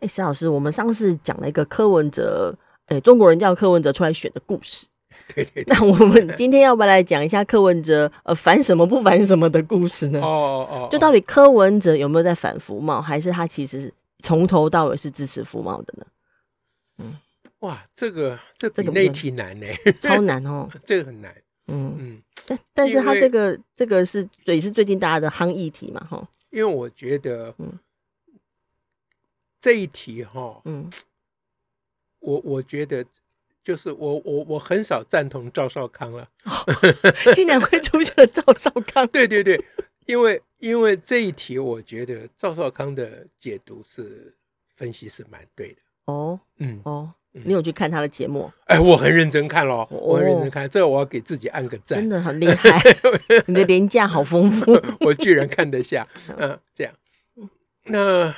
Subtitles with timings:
[0.00, 2.54] 哎，石老师，我们上次讲了一个柯文哲，
[2.86, 4.86] 哎，中国人叫柯文哲出来选的故事。
[5.34, 5.74] 对对， 对。
[5.74, 10.20] 那我们今天要不要来讲一下柯文哲呃反什么不反什么的故事呢？
[10.20, 10.88] 哦哦哦。
[10.90, 13.92] 就到底柯文哲有没有在反服贸，还是他其实
[14.22, 16.06] 从头到尾是支持服贸的呢？
[16.98, 17.14] 嗯，
[17.60, 19.66] 哇，这个这比那题难呢，
[20.00, 21.34] 超难哦，这个很难。
[21.66, 22.22] 嗯嗯。
[22.46, 26.28] 但但是他这个这个是也是最近大家的夯议题嘛，哈。
[26.50, 27.72] 因为我觉得，嗯。
[29.66, 30.88] 这一题哈，嗯，
[32.20, 33.04] 我我觉得
[33.64, 36.28] 就是我我我很少赞同赵少康了，
[37.34, 39.60] 竟然会出现了赵少康， 对对对，
[40.06, 44.32] 因为因为这一题，我觉得赵少康的解读是
[44.76, 45.78] 分析是蛮对的。
[46.04, 48.48] 哦，嗯哦，你有去看他的节目？
[48.66, 52.80] 哎，我很认真看咯，我很认真看，这个我要给自己按个赞，真的很厉害，
[53.46, 56.06] 你的廉价好丰富， 我居然看得下，
[56.38, 56.94] 嗯，这样，
[57.86, 58.32] 那。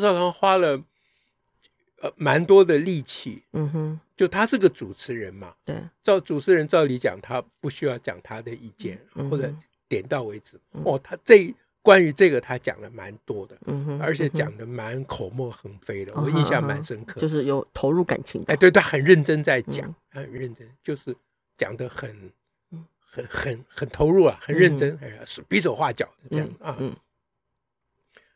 [0.00, 0.82] 赵少康花了
[2.00, 9.52] 呃蛮多的力气，嗯哼，就他是个主持人嘛，对，照主持人照理讲，他不需要讲他的意见，嗯、或者
[9.88, 10.58] 点到为止。
[10.72, 18.42] 嗯、哦，他这关于这个他讲了蛮多的，嗯哼，而且讲的蛮口沫横飞的，嗯、我印象蛮深刻，就是有投入感情。
[18.46, 21.14] 哎，对，他很认真在讲，嗯、很认真，就是
[21.56, 22.30] 讲的很
[22.98, 26.76] 很很很投入啊，很认真，是比手画脚的这样、嗯、啊。
[26.78, 26.96] 嗯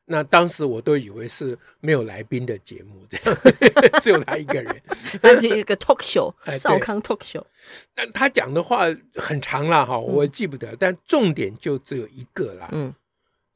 [0.08, 3.36] 那当时我都以为是没有来宾的节目，这样
[4.00, 4.82] 只有他一个人，
[5.20, 7.44] 那就一个 talk show，少康 talk show。
[7.92, 8.84] 但他讲的话
[9.16, 12.94] 很长了哈，我记不得，嗯、但重点就只有一个啦，嗯，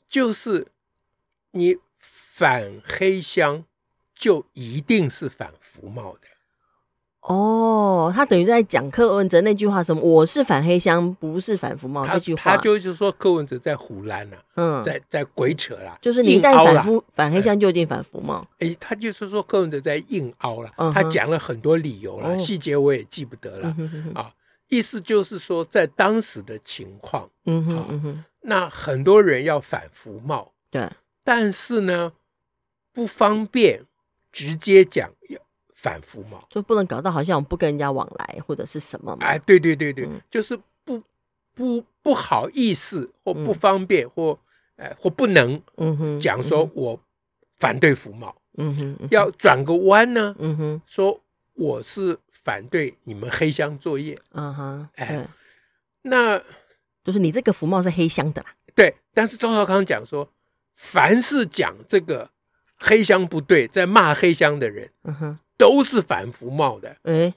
[0.09, 0.67] 就是
[1.53, 3.65] 你反黑箱，
[4.15, 6.29] 就一定是反服贸的。
[7.23, 23.77] 哦，他等于在讲柯文哲那句话，什么我是反黑箱，不是反服贸这句话，他就是说柯文哲在胡乱了，嗯，在在鬼扯了，就是你一旦反服反黑箱就一定反服贸，哎，他就是说柯文哲在硬凹了，他讲了很多理由了，细节我也记不得了
[24.15, 24.33] 啊，
[24.69, 30.89] 意思就是说在当时的情况，嗯哼嗯哼，那很多人要反服贸，对，
[31.23, 32.13] 但是呢
[32.95, 33.83] 不方便
[34.33, 35.39] 直接讲要。
[35.83, 39.25] 反服贸就不能搞到好像我们不跟人家往来或者是什么嘛？
[39.25, 40.55] 哎，对对对对，嗯、就是
[40.85, 41.03] 不
[41.55, 44.39] 不不好意思或不方便、嗯、或
[44.77, 47.01] 哎或不能嗯哼讲说我
[47.57, 49.09] 反对服贸，嗯哼，嗯哼。
[49.11, 51.19] 要转个弯呢，嗯哼，说
[51.55, 55.27] 我是反对你们黑箱作业，嗯哼，哎，
[56.03, 56.39] 那
[57.03, 60.31] 就是你这个服贸是黑箱的啦，对，但是周少康讲说，
[60.77, 62.31] 凡是讲这个
[62.77, 65.39] 黑箱不对，在骂黑箱的人，嗯哼。
[65.61, 67.35] 都是反服贸的，哎、欸，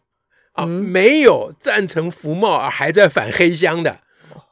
[0.53, 3.99] 啊，没有赞成服贸而还在反黑箱的，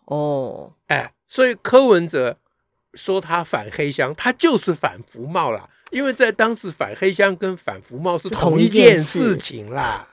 [0.08, 2.38] 哦，哎，所以柯文哲
[2.96, 10.06] 说他反黑箱，他就是反服贸啦，因为在当时反黑箱跟反服贸是同一件事情啦，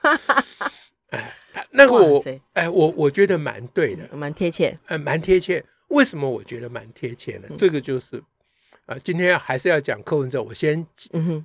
[1.11, 1.35] 哎，
[1.71, 5.65] 那个我，哎，我我觉得蛮对的，蛮贴切，哎，蛮贴切。
[5.89, 7.47] 为什么我觉得蛮贴切呢？
[7.49, 8.23] 嗯、这个就是。
[8.89, 10.83] 啊，今天还是要讲柯文哲，我先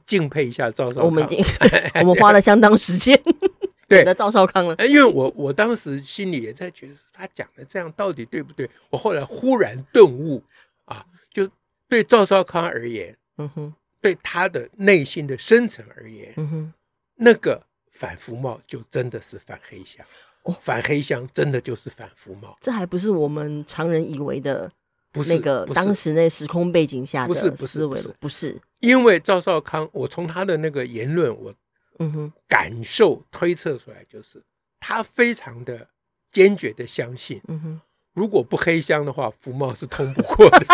[0.07, 1.05] 敬佩一下赵少康。
[1.05, 1.45] 我们已经
[2.01, 3.21] 我们花了相当时间
[3.87, 8.69] 对的赵少康了，因为我我当时心里也在觉得他讲的这样到底对不对？
[8.89, 10.43] 我后来忽然顿悟
[10.87, 11.47] 啊，就
[11.87, 16.73] 对赵少康而言，嗯哼，对他的内心的深层而言，嗯哼，
[17.17, 17.63] 那个
[17.93, 20.05] 反服贸就真的是反黑箱，
[20.45, 24.73] 哦，反黑箱真的就是反服贸，这还不是我们常人以为的。
[25.15, 28.15] 不是那个当时那时空背景下的思维，不是不是。
[28.21, 31.55] 不是，因为赵少康，我从他的那个言论，我
[32.01, 32.33] 嗯哼。
[32.49, 34.43] 感受推测出来，就是
[34.81, 35.87] 他非常的
[36.33, 37.81] 坚决的相信，嗯哼，
[38.13, 40.67] 如果不黑箱的话，服贸是通不过的。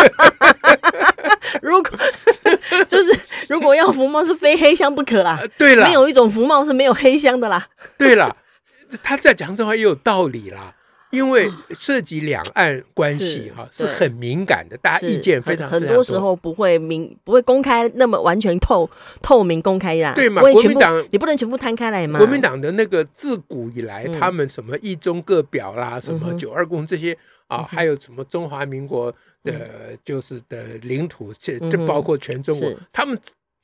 [1.61, 1.91] 如果
[2.87, 7.67] 就是如果要服贸是非黑箱不可啦，对了，没有一种服贸是没有黑箱的啦。
[7.97, 8.35] 对了，
[9.03, 10.75] 他在讲这话也有道理啦。
[11.11, 18.89] 因为涉及两岸关系哈，是很敏感的，大家意见非常很多时候不会明不会公开那么完全透
[19.21, 20.41] 透明公开呀，对嘛？
[20.41, 22.17] 国民党你不能全部摊开来嘛？
[22.17, 27.17] 国民党的那个自古以来，他们什么一中各表啦，什么九二共这些
[27.47, 33.19] 啊，还有什么中华民国的，就是的领土，这这包括全中国，他们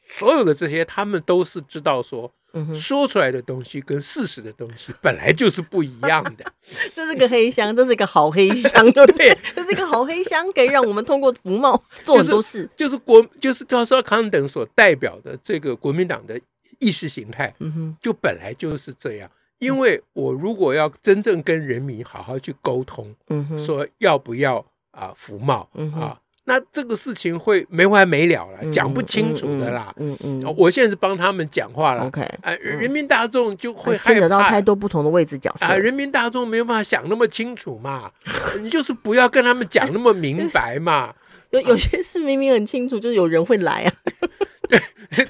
[0.09, 2.31] 所有的这些，他们都是知道说，
[2.73, 6.45] 说出来的东西跟事实的东西本来就是不一样的。
[6.95, 9.37] 这是个黑箱，这是一个好黑箱，对 不对？
[9.55, 12.67] 这是一个好黑箱，可以让我们通过服贸做很多事。
[12.75, 16.39] 就是、就是、国，就是赵少康等所代表的这个国民党的
[16.79, 19.29] 意识形态，嗯哼，就本来就是这样。
[19.59, 26.19] 因为我如果要真正跟人民好好去沟通，嗯哼，说要不要啊服贸，嗯啊。
[26.49, 29.93] 那这个事情会没完没了了，讲不清楚的啦。
[29.97, 32.07] 嗯嗯，我现在是帮他们讲话了。
[32.07, 35.75] OK，哎，人民大众就会牵扯到太多不同的位置角色啊。
[35.75, 38.09] 人民大众没有办法想那么清楚嘛，
[38.61, 41.13] 你就是不要跟他们讲那么明白嘛。
[41.51, 43.91] 有有些事明明很清楚，就是有人会来啊。
[44.69, 44.79] 对，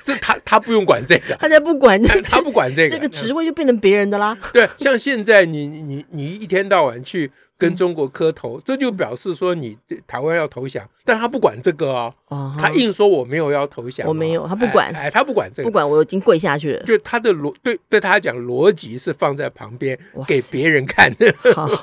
[0.04, 4.38] 这他他不用管这个，他才不管，他不管这个，这个职位就变成别人的啦。
[4.54, 7.32] 对，像现在你你你一天到晚去。
[7.58, 16.84] 跟中国磕头，这就表示说你台湾要投降，但他不管这个哦，他硬说我没有要投降，我没有，他不管，哎，他不管这个，不管，我已经跪下去了。
[16.84, 21.34] 就他的逻对对他讲逻辑是放在旁边给别人看的，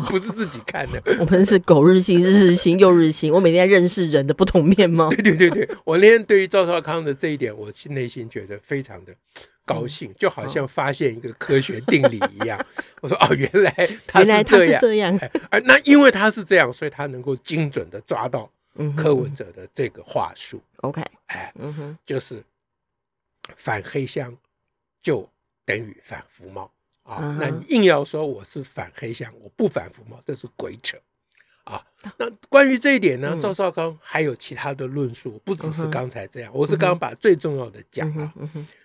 [0.08, 1.02] 不是自己看的。
[1.18, 3.32] 我们是狗日新，日日新，又日新。
[3.32, 5.08] 我每天在认识人的不同面貌。
[5.10, 9.12] 对对对对，我那天对于赵少康的这一点，我内心觉得非常的。
[9.64, 12.58] 高兴，就好像发现一个科学定理一样。
[13.00, 13.72] 我说哦，原来
[14.06, 14.26] 他是
[14.78, 15.18] 这样，
[15.50, 18.50] 而那因为他是这样，所以他能够精准的抓到
[18.96, 20.62] 柯文哲的这个话术。
[20.76, 22.42] OK，哎，嗯哼，就是
[23.56, 24.36] 反黑箱
[25.02, 25.28] 就
[25.64, 26.70] 等于反服贸。
[27.02, 27.36] 啊。
[27.40, 30.98] 那你硬要说我是反黑箱，我不反服贸，这是鬼扯
[31.64, 31.84] 啊。
[32.18, 36.50] 那关于这一点呢，赵少康还有其他的论述，不只是刚才这样。
[36.54, 38.32] 我是刚刚把最重要的讲了。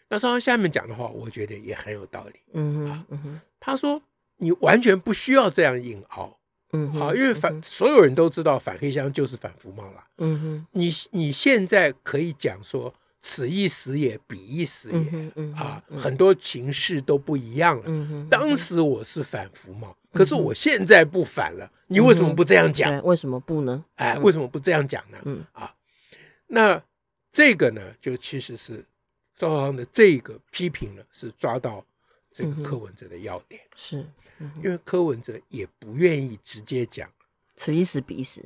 [0.08, 2.40] 那稍后下面讲的话，我觉得也很有道理。
[2.54, 4.02] 嗯哼，嗯，他说
[4.38, 6.36] 你完全不需要这样硬熬。
[6.72, 10.04] 嗯哼，啊，因为反所有人都知道反黑箱就是反服贸了。
[10.18, 15.54] 嗯哼，你你现在可以讲说此一时也彼一时也。
[15.54, 17.84] 啊，很多情势都不一样了。
[17.88, 21.72] 嗯，当时我是反服贸，可是我现在不反了。
[21.88, 23.04] 你为什么不这样讲？
[23.04, 23.84] 为什么不呢？
[23.96, 25.18] 哎，为什么不这样讲呢？
[25.26, 25.74] 嗯啊，
[26.48, 26.82] 那
[27.32, 28.86] 这个呢，就其实是。
[29.36, 31.82] 赵少康的这个批评呢，是抓到
[32.30, 34.06] 这个柯文哲的要点，嗯、是、
[34.40, 37.10] 嗯、因为柯文哲也不愿意直接讲
[37.56, 38.44] 此一时彼一时，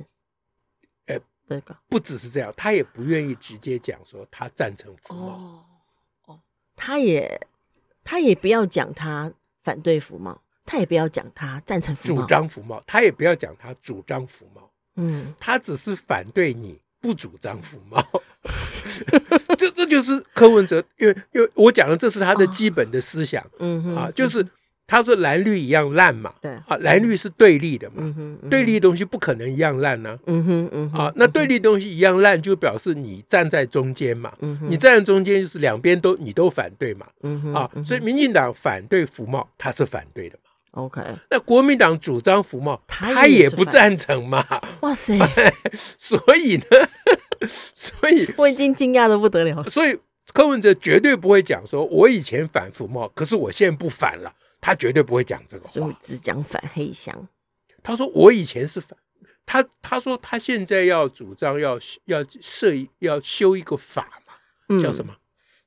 [1.48, 5.64] 哎，这个不只是这样，他也不愿意直接讲说他赞成服贸，哦，
[6.26, 6.40] 哦，
[6.74, 7.46] 他也
[8.02, 9.32] 他也不要讲他
[9.62, 18.02] 反对服贸，他也不要讲他赞成服贸，主张服贸，他也不要讲他主张服贸，嗯，他只是反对你不主张服贸。
[19.56, 24.46] 这这就是柯文哲，因为因为我讲的这是他的基本的思想，嗯哼，啊，就是
[24.86, 28.02] 他说蓝绿一样烂嘛，对，啊，蓝绿是对立的嘛，
[28.50, 41.00] 对立的东西不可能一样烂呢，嗯哼，嗯啊，那对立东西一样烂，就表示你站在中间嘛，嗯你站在中间就是两边都你都反对嘛，嗯哼啊，所以民进党反对服贸，他是反对的嘛，OK，
[41.30, 44.44] 那国民党主张服贸，他也不赞成嘛，
[44.82, 45.18] 哇塞，
[45.72, 46.64] 所以呢。
[47.74, 49.62] 所以我已经惊讶的不得了。
[49.64, 49.98] 所以
[50.32, 54.32] 柯文哲绝对不会讲说，我以前反服贸，可是我现在不反了。
[54.64, 57.28] 他绝对不会讲这个话，只讲反黑箱。
[57.82, 58.98] 他说我以前是反，
[59.44, 65.14] 他他说他现在要主张要要设要修一个法嘛，叫什么？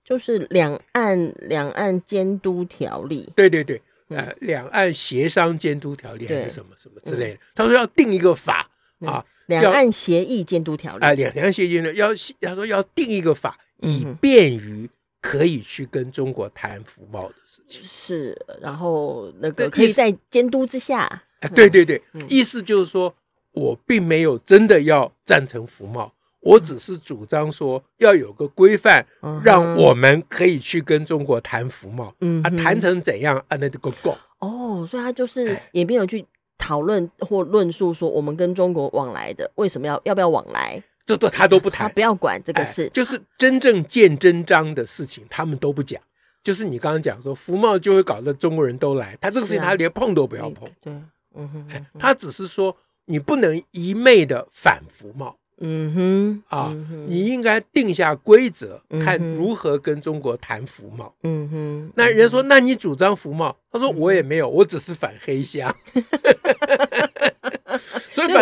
[0.04, 3.32] 就是两岸两岸监督条例。
[3.36, 7.40] 对对对，呃，两岸协商监督条例还是什么什么之类的。
[7.54, 8.68] 他说要定一个法
[9.02, 9.24] 啊。
[9.45, 12.10] 两岸协议监督条例啊，两岸协议呢要
[12.42, 14.90] 他说要定一个法，以便于
[15.28, 17.81] 可以去跟中国谈服贸的事情。
[17.84, 21.02] 是，然后那个可以在监督之下。
[21.02, 23.14] 啊，对对对，意思就是说
[23.52, 29.06] 我并没有真的要赞成服贸，我只是主张说要有个规范，
[29.44, 32.14] 让我们可以去跟中国谈服贸。
[32.22, 33.57] 嗯，啊，谈成怎样啊？
[33.57, 34.18] 那这个够。
[34.40, 36.26] 哦，所以他就是也没有去。
[36.60, 40.84] 讨论或论述说，我们跟中国往来的为什么要要不要往来？
[41.07, 45.99] 这都他都不谈，他不要管这个事，哎、就是真正见真章的事情，他们都不讲。
[46.44, 50.69] 就是你刚刚讲说福茂就会搞得中国人都来，他这个事情他连碰都不要碰。
[50.81, 50.94] 对，
[51.33, 55.37] 嗯哼，哎，他只是说你不能一昧的反福茂。
[55.59, 56.71] 嗯哼，啊，
[57.07, 61.11] 你应该定下规则，看如何跟中国谈服贸。
[61.23, 63.57] 嗯哼，那人家说，那你主张服贸？
[63.71, 65.76] 他说我也没有，我只是反黑箱。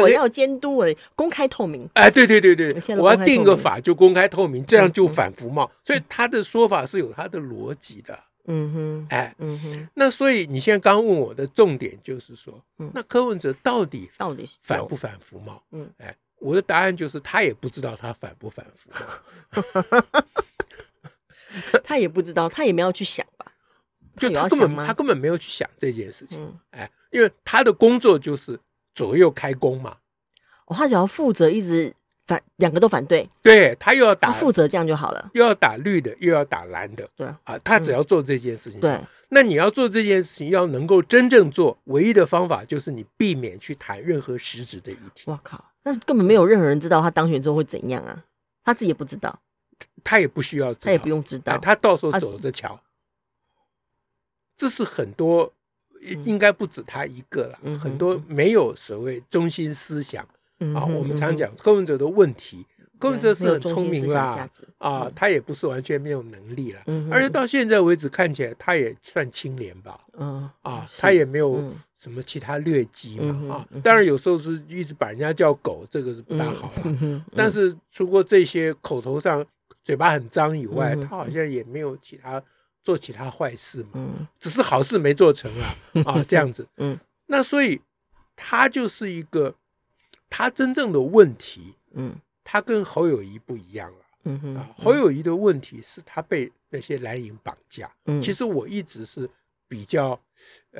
[0.02, 1.90] 我要监督而已，公开透明。
[1.94, 5.70] 哎，对对对对，我要定个法就公开透明，这样就反服贸。
[5.84, 8.18] 所以他的说法是有他的逻辑的。
[8.48, 12.62] 嗯哼，哎，嗯哼，那所以你现在刚问我的重点就是说，
[12.94, 15.62] 那柯文哲到底到底反不反服贸？
[15.72, 16.16] 嗯，哎。
[16.38, 20.12] 我的答案就是，他也不知道他反不反服贸。
[21.82, 23.46] 他也不知道，他也没有去想吧？
[24.18, 26.38] 就他根本他根本没有去想这件事情。
[26.40, 28.60] 嗯、哎，因为他的工作就是
[28.96, 29.98] 左右开弓嘛。
[30.66, 31.94] 哦，他只要负责一直
[32.26, 33.30] 反，两个都反对。
[33.44, 35.30] 对，他又要打，负责这样就好了。
[35.34, 37.08] 又要打绿的，又要打蓝的。
[37.16, 38.80] 对啊，他只要做这件事情。
[38.80, 39.00] 嗯、对。
[39.30, 45.24] 那你要做这件事情，要能够真正做，唯一的方法就是你避免去谈任何实质的议题。
[45.26, 48.24] 我靠，那根本没有任何人知道他当选之后会怎样啊？
[48.64, 49.40] 他自己也不知道，
[50.04, 52.80] 他也不需要知道，他也不用知道，他到时候走着瞧。
[54.56, 55.52] 这是很多，
[56.24, 60.28] 应该不止他一个了，嗯、很多没有所谓中心思想、
[60.60, 60.86] 嗯、啊。
[60.86, 62.66] 我们常讲柯文哲的问题。
[62.98, 66.82] 柯文哲是很聪明啦，啊，他也不是完全没有能力了，
[67.12, 71.62] 而且到现在为止看起来他也算清廉吧，嗯啊，他也没有
[71.98, 79.46] 什么其他劣迹嘛，啊，当然有时候是一直把人家叫狗，这个是不大好了，但是除过这些口头上
[79.84, 82.42] 嘴巴很脏以外，他好像也没有其他
[82.86, 85.76] 做其他坏事嘛，只是好事没做成啊，
[86.08, 87.82] 啊，这样子，嗯，那所以
[88.38, 89.54] 他就是一个
[90.30, 92.16] 他真正的问题，嗯。
[92.48, 97.92] 他跟侯友谊不一样了，嗯哼，啊，侯友谊的问题是他被那些蓝营绑架。
[98.06, 99.28] 嗯，其实我一直是
[99.68, 100.12] 比较
[100.70, 100.80] 呃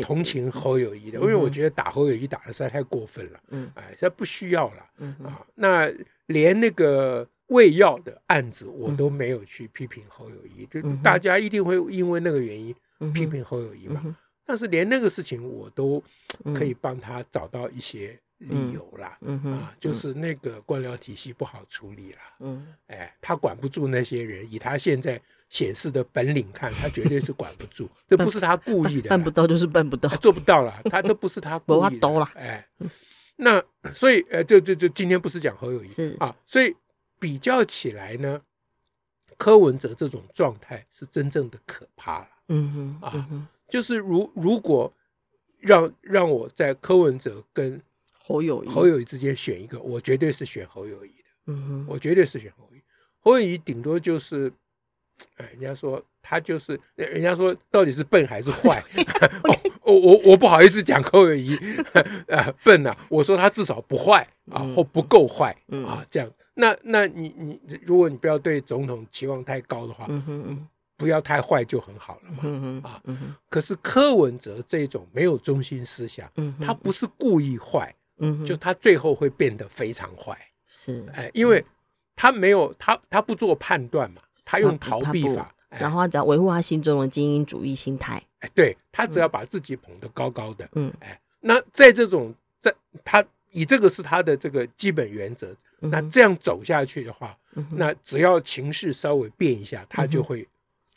[0.00, 3.40] 同情侯友谊的，因为我觉得打侯友谊打的实在太过分了。
[3.48, 4.86] 嗯，哎，这不需要了。
[4.98, 5.92] 嗯啊，那
[6.26, 12.74] 连那个喂药的案子我都没有去批评侯友谊，就大家一定会因为那个原因
[13.12, 14.16] 批评侯友谊嘛。
[14.44, 16.02] 但是连那个事情我都
[16.54, 18.18] 可以帮他找到一些。
[18.48, 32.66] 理由啦，嗯嗯、啊，就是那个官僚体系不好处理啦，嗯，哎，他管不住那些人，以他现在显示的本领看，他绝对是管不住， 这不是他故意的，办不到就是办不到，做不到了，他都不是他 故意的，哎，
[33.36, 33.62] 那
[33.94, 36.74] 所以呃，就就就今天不是讲侯友谊啊，所以
[37.22, 38.42] 比较起来呢，
[39.38, 44.92] 柯文哲这种状态是真正的可怕了，嗯哼，啊，就是如如果
[45.60, 51.24] 让让我在柯文哲跟侯友谊，侯友谊之间选一个，我绝对是选侯友谊的。
[51.46, 52.82] 嗯哼，我绝对是选侯友谊。
[53.20, 54.52] 侯友谊顶多就是，
[55.36, 58.82] 哎，人家说他就是，人家说到底是笨还是坏？
[59.84, 61.56] 我 我我不好意思讲侯友谊
[62.28, 66.28] 啊笨啊，我说他至少不坏啊，或不够坏啊，这样。
[66.54, 70.08] 那那你你，如果你不要对总统期望太高的话，
[70.96, 72.38] 不要太坏就很好了嘛。
[72.42, 73.02] 嗯啊，
[73.48, 77.94] 可是柯文哲这种没有中心思想，嗯他不是故意坏。
[78.18, 81.64] 嗯，就他最后会变得非常坏，是哎，因为
[82.14, 97.36] 他没有他他不做判断嘛，他用逃避法，然后他只要维护他心中的精英主义心态，哎，对他只要把自己捧得高高的，嗯，哎，那在这种在他以这个是他的这个基本原则，那这样走下去的话，
[97.70, 100.46] 那只要情势稍微变一下，他就会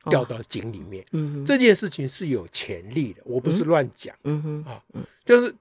[0.09, 4.63] 掉到井里面，嗯，这件事情是有潜力的，我不是乱讲，嗯哼。
[4.65, 4.83] 啊，
[5.25, 5.53] 就是。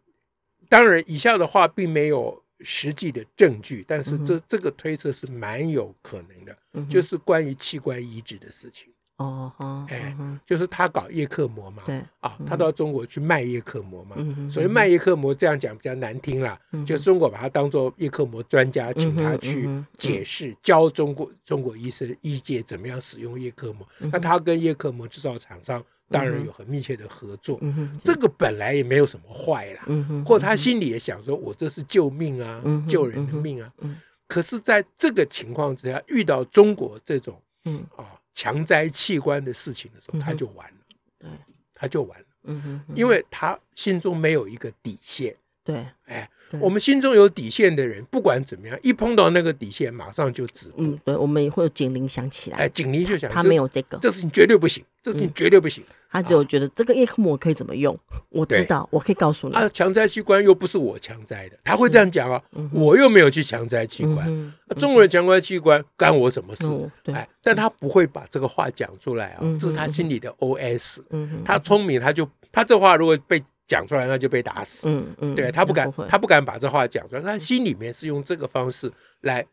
[0.66, 8.90] 当然，以下的话并没有实际的证据，但是这这个推测是蛮有可能的，嗯、就是关于器官移植的事情。
[9.16, 14.16] 哦，哎，就是他搞叶克膜嘛，对，啊，他到中国去卖叶克膜嘛，
[14.50, 19.68] 所以卖叶克膜这样讲比较难听啦，就是中国把他当做叶克膜专家，请他去
[19.98, 23.86] 解释、教中国中国医生医界怎么样使用叶克膜。
[23.98, 25.82] 那他跟叶克膜制造厂商。
[26.10, 33.72] 当然有很密切的合作，嗯、这个本来也没有什么坏啦，嗯、或者他心里也想说，我这是救命啊，嗯、救人的命啊。
[33.78, 33.96] 嗯、
[34.28, 38.04] 可是在这个情况之下，遇到中国这种、嗯、啊
[38.34, 40.76] 强摘器官的事情的时候，他就完了，
[41.18, 41.38] 对、嗯，
[41.72, 42.94] 他就完了，嗯、哼。
[42.94, 46.28] 因为他心中没有一个底线，对，哎。
[46.60, 50.74] 我们心中有底线的人，不管怎么样，一碰到那个底线，马上就止步。
[50.78, 52.58] 嗯，对，我们也会有警铃响起来。
[52.58, 53.30] 哎，警铃就响。
[53.30, 55.82] 他没有这个，这事情绝对不行，这事情绝对不行。
[56.10, 59.54] 他只有觉得这个叶克膜可以怎么用，我知道，我可以告诉你。
[59.56, 62.40] 啊，强摘器官又不是我强摘的，他会这样讲啊，
[62.72, 66.90] 我又没有去强摘器官，中国人强摘器官干我什么事？
[67.12, 71.00] 哎，但他不会把这个话讲出来啊，这是他心里的 OS。
[71.10, 73.42] 嗯他聪明，他就他这话如果被。
[73.66, 78.92] 讲出来那就被打死，嗯嗯，对，他不敢，他不敢把这话讲出来，他心里面是用这个方式
[79.22, 79.44] 来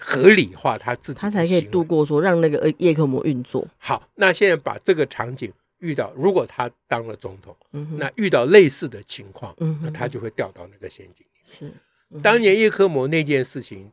[0.00, 3.66] 合理化他自己，他才可以度过说让那个叶克膜运作。
[3.78, 7.56] 好，那现在把这个场景遇到，如果他当了总统，
[7.96, 11.72] 那遇到类似的情况，那他就会掉到那个陷阱里面。
[12.12, 13.90] 是，当年叶克膜那件事情，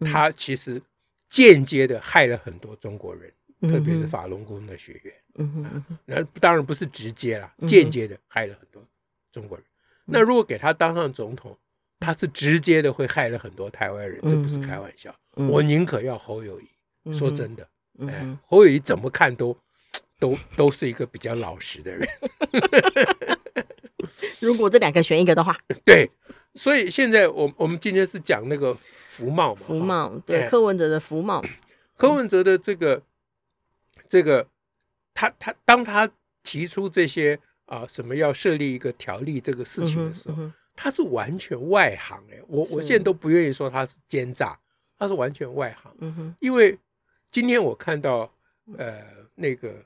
[0.00, 0.80] 他其实
[1.28, 3.30] 间接的害了很多中国人，
[3.60, 5.14] 特别是法轮功的学员。
[5.36, 8.82] 嗯哼，那当然不是直接了，间接的害了很多。
[9.34, 9.66] 中国人，
[10.04, 11.58] 那如果给他当上总统，
[11.98, 15.12] 他是直接的会害了很多台湾人，这不是开玩笑。
[15.32, 17.68] 我宁可要侯友宜，说真的，
[18.06, 19.56] 哎，侯友宜怎么看都
[20.20, 22.08] 都都是一个比较老实的人。
[24.38, 26.08] 如果这两个选一个的话， 对，
[26.54, 31.42] 所以现在我我们今天是讲那个福茂嘛，服贸对柯文哲的福茂，
[31.96, 33.02] 柯文哲的这个
[34.08, 34.46] 这个
[35.12, 36.08] 他他当他
[36.44, 44.58] 提出这些啊什么要设立一个条例这个事情的时候，他是完全外行哎，我我现在都不愿意说他是奸诈，
[44.98, 46.78] 他是完全外行，嗯哼，因为
[47.30, 48.32] 今天我看到
[48.76, 49.00] 呃
[49.34, 49.84] 那个。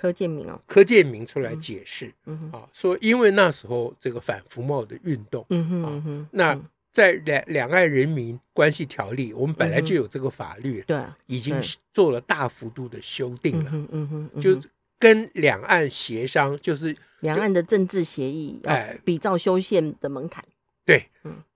[0.00, 2.14] 柯建明哦，柯建明出来解释，
[2.52, 5.44] 啊，说因为那时候这个反服贸的运动，
[5.84, 5.90] 啊，
[6.30, 6.56] 那
[6.92, 11.60] 在两两岸人民关系条例，我们本来就有这个法律，对，已经
[11.92, 14.56] 做了大幅度的修订了，嗯哼，就
[14.98, 20.44] 跟两岸协商，就是两岸的政治协议，哎，比照修宪的门槛。
[20.84, 21.06] 对，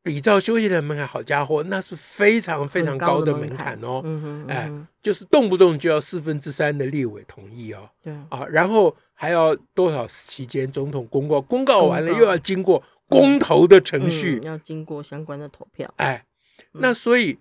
[0.02, 4.02] 比照修宪的门槛，好家伙，那是非常非常高的门槛哦。
[4.04, 4.70] 嗯哼哎，
[5.02, 7.88] 就是动不动就要四分之三的立委同意哦。
[8.02, 15.90] 对啊，然后还要多少期间总统公告，公告完了又要经过公投的程序，要经过相关的投票。
[15.96, 16.26] 哎，
[16.72, 17.38] 那所以，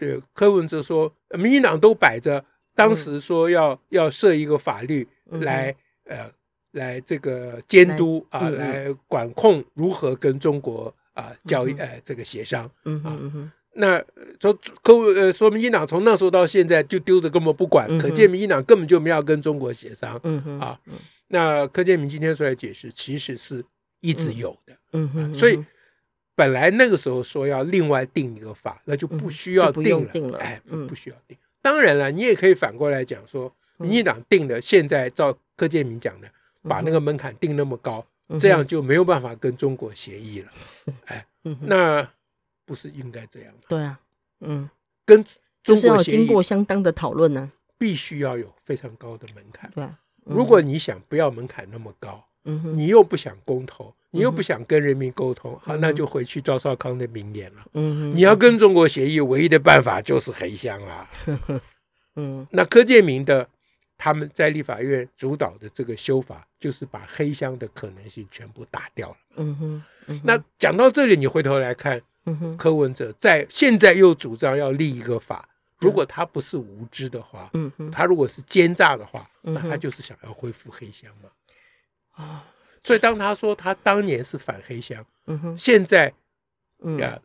[0.00, 2.44] 呃，柯文哲说，民进党都摆着，
[2.76, 6.30] 当时说要要设一个法律来，呃，
[6.72, 10.94] 来这个监督啊，来管控如何跟中国。
[11.16, 13.98] 啊，交易呃，这个协商，嗯嗯嗯，那
[14.38, 14.52] 说
[14.82, 20.78] 柯呃，说民进党从那时候到现在就丢着根本不管，可见民进党根本就没有跟中国协商，嗯哼，啊，
[21.28, 23.64] 那柯建明今天出来解释，其实是
[24.00, 25.58] 一直有的，嗯哼，所以
[26.34, 31.34] 本来那个时候说要另外定一个法，那就不需要定了，哎，不需要定。
[31.62, 36.28] 当然了，你也可以反过来讲说，民进党定的，现在照柯建明讲的，
[36.62, 38.04] 把那个门槛定那么高。
[38.40, 40.50] 这样就没有办法跟中国协议了，
[41.06, 41.24] 哎，
[41.60, 42.04] 那
[42.64, 43.60] 不是应该这样吗？
[43.68, 44.00] 对啊，
[44.40, 44.68] 嗯，
[45.04, 45.24] 跟
[45.62, 49.70] 中国经过相当的讨论呢，必须要有非常高的门槛。
[49.76, 49.86] 对，
[50.24, 57.64] 如果你想不要门槛那么高，嗯，你又不想公投，你又不想跟人民沟通，好，那就回去赵少康的名言了。
[57.74, 61.08] 嗯，你要跟中国协议，唯一的办法就是黑箱啊。
[62.16, 63.48] 嗯，那柯建明的。
[63.98, 69.16] 他们在立法院主导的这个修法，就是把黑箱的可能性全部打掉了。
[69.36, 81.30] 嗯哼，嗯哼，那讲到这里，你回头来看，嗯哼，柯文哲在现在又主张要立一个法，如果他不是无知的话，嗯哼，他如果是奸诈的话，那他就是想要恢复黑箱嘛。
[82.12, 82.44] 啊，
[82.82, 86.12] 所以当他说他当年是反黑箱，嗯哼，现在，
[86.82, 86.98] 嗯。
[86.98, 87.20] 呃，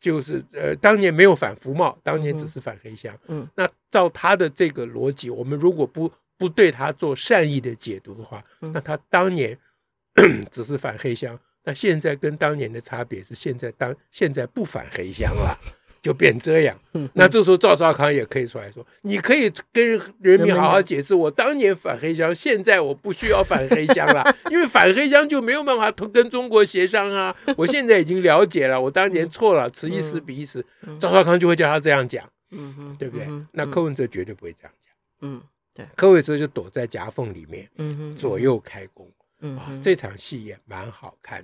[0.00, 3.12] 就是呃，当年没有反服贸，当年只是反黑箱。
[3.26, 9.58] 嗯，嗯，那照他的这个逻辑，我们如果不不对他做善意的解读的话，嗯、那他当年
[10.50, 15.58] 只是反黑箱，那现在跟当年的差别是，现在当现在不反黑箱了。
[16.04, 16.78] 就变这样，
[17.14, 27.34] 那这时候赵少康也可以出来说：“你可以跟人民好好解释，我当年反黑箱，现在我不需要反黑箱了， 因为反黑箱就没有办法跟中国协商啊。
[27.56, 30.62] 我现在已经了解了，我当年错了，此一时彼一时。
[31.00, 33.26] 赵少康就会叫他这样讲，嗯哼，对不对？
[33.52, 35.40] 那柯文哲绝对不会这样讲，嗯，
[35.72, 41.42] 对，柯文哲就躲在夹缝里面，嗯哼，左右开弓，嗯，这场戏也蛮好看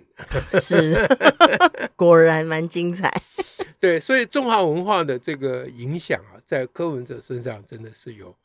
[0.53, 1.09] 的，是，
[1.97, 3.11] 果然蛮精彩。”
[3.81, 8.37] 对，所以中华文化的这个影响啊，在柯文哲身上真的是有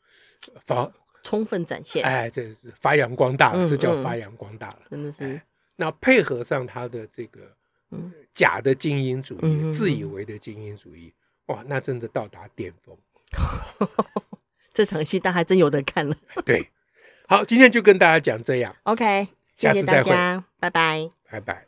[0.64, 0.90] 发
[1.22, 2.02] 充分展现。
[2.02, 5.42] 哎，这是发扬光大了，嗯、这叫发扬光大了，真的是、哎。
[5.76, 7.40] 那配合上他的这个
[8.32, 11.12] 假的精英主义，嗯、自以为的精英主义，
[11.46, 12.96] 哇，那真的到达巅峰。
[14.72, 16.16] 这场戏大家还真有的看了。
[16.44, 16.70] 对，
[17.28, 18.74] 好，今天就跟大家讲这样。
[18.84, 21.64] OK，谢谢大家，拜拜，拜拜。